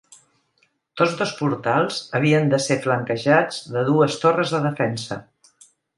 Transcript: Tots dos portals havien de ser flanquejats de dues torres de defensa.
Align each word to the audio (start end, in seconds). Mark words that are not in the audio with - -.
Tots 1.01 1.11
dos 1.19 1.33
portals 1.41 1.99
havien 2.19 2.49
de 2.53 2.61
ser 2.69 2.77
flanquejats 2.87 3.61
de 3.77 3.85
dues 3.91 4.19
torres 4.25 4.55
de 4.57 4.63
defensa. 4.65 5.21